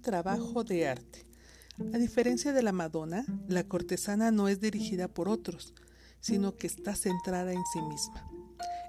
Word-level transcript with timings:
trabajo 0.00 0.64
de 0.64 0.88
arte. 0.88 1.26
A 1.92 1.98
diferencia 1.98 2.52
de 2.52 2.62
la 2.62 2.72
Madonna, 2.72 3.24
la 3.48 3.64
cortesana 3.64 4.30
no 4.30 4.48
es 4.48 4.60
dirigida 4.60 5.08
por 5.08 5.28
otros, 5.28 5.74
sino 6.20 6.56
que 6.56 6.66
está 6.66 6.94
centrada 6.94 7.52
en 7.52 7.64
sí 7.72 7.82
misma. 7.82 8.28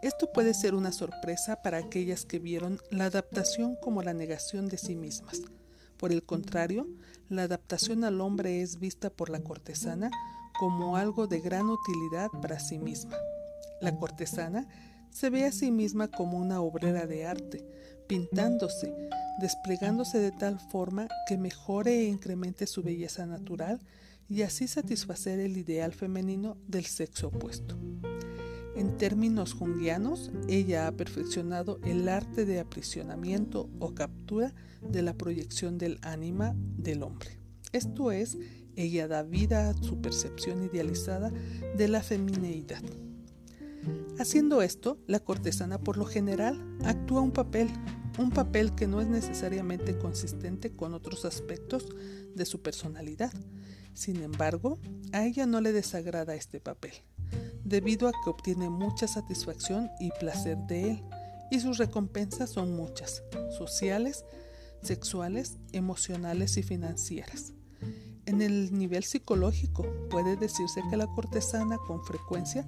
Esto 0.00 0.30
puede 0.32 0.54
ser 0.54 0.74
una 0.76 0.92
sorpresa 0.92 1.60
para 1.60 1.78
aquellas 1.78 2.24
que 2.24 2.38
vieron 2.38 2.78
la 2.90 3.06
adaptación 3.06 3.76
como 3.82 4.02
la 4.02 4.14
negación 4.14 4.68
de 4.68 4.78
sí 4.78 4.94
mismas. 4.94 5.42
Por 5.96 6.12
el 6.12 6.22
contrario, 6.22 6.86
la 7.28 7.42
adaptación 7.42 8.04
al 8.04 8.20
hombre 8.20 8.62
es 8.62 8.78
vista 8.78 9.10
por 9.10 9.28
la 9.28 9.40
cortesana 9.40 10.10
como 10.58 10.96
algo 10.96 11.26
de 11.26 11.40
gran 11.40 11.68
utilidad 11.68 12.28
para 12.40 12.60
sí 12.60 12.78
misma. 12.78 13.16
La 13.80 13.96
cortesana 13.96 14.68
se 15.10 15.30
ve 15.30 15.44
a 15.44 15.52
sí 15.52 15.72
misma 15.72 16.08
como 16.08 16.38
una 16.38 16.60
obrera 16.60 17.06
de 17.06 17.26
arte, 17.26 17.64
pintándose, 18.06 18.94
desplegándose 19.40 20.18
de 20.18 20.32
tal 20.32 20.58
forma 20.58 21.08
que 21.26 21.38
mejore 21.38 22.00
e 22.00 22.04
incremente 22.04 22.66
su 22.66 22.82
belleza 22.82 23.26
natural 23.26 23.80
y 24.28 24.42
así 24.42 24.68
satisfacer 24.68 25.40
el 25.40 25.56
ideal 25.56 25.92
femenino 25.92 26.56
del 26.66 26.84
sexo 26.84 27.28
opuesto. 27.28 27.78
En 28.76 28.96
términos 28.96 29.54
jungianos, 29.54 30.30
ella 30.48 30.86
ha 30.86 30.92
perfeccionado 30.92 31.80
el 31.82 32.08
arte 32.08 32.44
de 32.44 32.60
aprisionamiento 32.60 33.68
o 33.80 33.94
captura 33.94 34.54
de 34.82 35.02
la 35.02 35.14
proyección 35.14 35.78
del 35.78 35.98
ánima 36.02 36.54
del 36.76 37.02
hombre. 37.02 37.38
Esto 37.72 38.12
es, 38.12 38.38
ella 38.76 39.08
da 39.08 39.24
vida 39.24 39.70
a 39.70 39.82
su 39.82 40.00
percepción 40.00 40.62
idealizada 40.62 41.32
de 41.76 41.88
la 41.88 42.02
femineidad. 42.02 42.82
Haciendo 44.18 44.62
esto, 44.62 44.98
la 45.06 45.20
cortesana 45.20 45.78
por 45.78 45.96
lo 45.96 46.04
general 46.04 46.60
actúa 46.84 47.20
un 47.20 47.32
papel, 47.32 47.68
un 48.18 48.30
papel 48.30 48.74
que 48.74 48.86
no 48.86 49.00
es 49.00 49.06
necesariamente 49.06 49.96
consistente 49.96 50.74
con 50.74 50.92
otros 50.92 51.24
aspectos 51.24 51.86
de 52.34 52.44
su 52.44 52.60
personalidad. 52.60 53.32
Sin 53.94 54.22
embargo, 54.22 54.78
a 55.12 55.24
ella 55.24 55.46
no 55.46 55.60
le 55.60 55.72
desagrada 55.72 56.34
este 56.34 56.60
papel 56.60 56.92
debido 57.64 58.08
a 58.08 58.12
que 58.12 58.30
obtiene 58.30 58.70
mucha 58.70 59.06
satisfacción 59.06 59.90
y 60.00 60.10
placer 60.18 60.56
de 60.66 60.92
él, 60.92 61.04
y 61.50 61.60
sus 61.60 61.78
recompensas 61.78 62.50
son 62.50 62.74
muchas, 62.74 63.22
sociales, 63.56 64.24
sexuales, 64.82 65.58
emocionales 65.72 66.56
y 66.56 66.62
financieras. 66.62 67.52
En 68.26 68.42
el 68.42 68.76
nivel 68.76 69.04
psicológico 69.04 69.86
puede 70.10 70.36
decirse 70.36 70.82
que 70.90 70.96
la 70.96 71.06
cortesana 71.06 71.78
con 71.86 72.04
frecuencia 72.04 72.66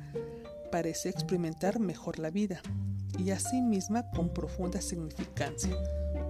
parece 0.70 1.08
experimentar 1.08 1.80
mejor 1.80 2.18
la 2.18 2.30
vida 2.30 2.62
y 3.18 3.30
a 3.30 3.38
sí 3.38 3.60
misma 3.60 4.10
con 4.10 4.32
profunda 4.32 4.80
significancia, 4.80 5.76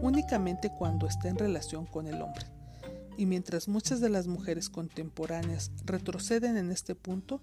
únicamente 0.01 0.71
cuando 0.71 1.07
está 1.07 1.29
en 1.29 1.39
relación 1.39 1.87
con 1.87 2.07
el 2.07 2.21
hombre. 2.23 2.47
Y 3.17 3.27
mientras 3.27 3.69
muchas 3.69 4.01
de 4.01 4.09
las 4.09 4.27
mujeres 4.27 4.71
contemporáneas 4.71 5.71
retroceden 5.85 6.57
en 6.57 6.71
este 6.71 6.95
punto, 6.95 7.43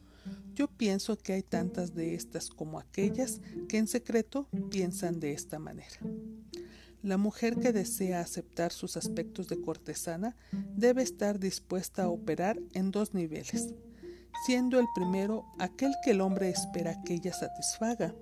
yo 0.55 0.67
pienso 0.67 1.17
que 1.17 1.33
hay 1.33 1.43
tantas 1.43 1.93
de 1.93 2.15
estas 2.15 2.49
como 2.49 2.79
aquellas 2.79 3.41
que 3.69 3.77
en 3.77 3.87
secreto 3.87 4.47
piensan 4.71 5.19
de 5.19 5.33
esta 5.33 5.59
manera. 5.59 5.99
La 7.03 7.17
mujer 7.17 7.57
que 7.57 7.71
desea 7.71 8.21
aceptar 8.21 8.71
sus 8.71 8.97
aspectos 8.97 9.47
de 9.47 9.61
cortesana 9.61 10.35
debe 10.75 11.03
estar 11.03 11.39
dispuesta 11.39 12.03
a 12.03 12.09
operar 12.09 12.59
en 12.73 12.89
dos 12.89 13.13
niveles, 13.13 13.75
siendo 14.45 14.79
el 14.79 14.87
primero 14.95 15.45
aquel 15.59 15.93
que 16.03 16.11
el 16.11 16.21
hombre 16.21 16.49
espera 16.49 17.01
que 17.03 17.13
ella 17.13 17.33
satisfaga 17.33 18.15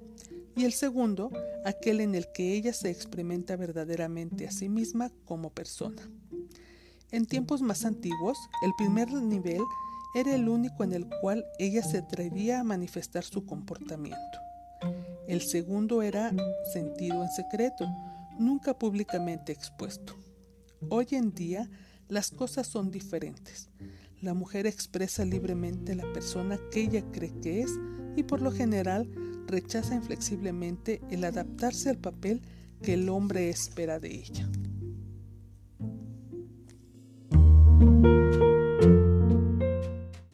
y 0.55 0.65
el 0.65 0.73
segundo 0.73 1.31
aquel 1.65 1.99
en 2.01 2.15
el 2.15 2.31
que 2.33 2.53
ella 2.53 2.73
se 2.73 2.89
experimenta 2.89 3.55
verdaderamente 3.55 4.47
a 4.47 4.51
sí 4.51 4.69
misma 4.69 5.11
como 5.25 5.49
persona. 5.49 6.01
En 7.11 7.25
tiempos 7.25 7.61
más 7.61 7.85
antiguos, 7.85 8.37
el 8.63 8.71
primer 8.77 9.11
nivel 9.11 9.61
era 10.15 10.33
el 10.33 10.47
único 10.47 10.83
en 10.83 10.93
el 10.93 11.07
cual 11.21 11.45
ella 11.59 11.83
se 11.83 11.97
atrevía 11.97 12.61
a 12.61 12.63
manifestar 12.63 13.23
su 13.23 13.45
comportamiento. 13.45 14.39
El 15.27 15.41
segundo 15.41 16.01
era 16.01 16.31
sentido 16.71 17.21
en 17.23 17.29
secreto, 17.31 17.85
nunca 18.39 18.77
públicamente 18.77 19.51
expuesto. 19.51 20.15
Hoy 20.89 21.07
en 21.11 21.33
día 21.33 21.69
las 22.07 22.31
cosas 22.31 22.67
son 22.67 22.91
diferentes. 22.91 23.69
La 24.21 24.33
mujer 24.33 24.67
expresa 24.67 25.25
libremente 25.25 25.95
la 25.95 26.11
persona 26.13 26.59
que 26.71 26.81
ella 26.81 27.03
cree 27.11 27.33
que 27.41 27.61
es 27.61 27.71
y 28.15 28.23
por 28.23 28.41
lo 28.41 28.51
general 28.51 29.09
rechaza 29.47 29.95
inflexiblemente 29.95 31.01
el 31.11 31.23
adaptarse 31.23 31.89
al 31.89 31.97
papel 31.97 32.41
que 32.81 32.93
el 32.93 33.09
hombre 33.09 33.49
espera 33.49 33.99
de 33.99 34.13
ella. 34.15 34.49